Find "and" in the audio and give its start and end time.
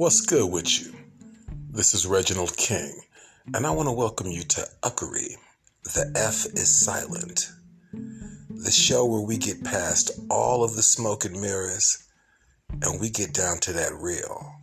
3.52-3.66, 11.26-11.38, 12.80-12.98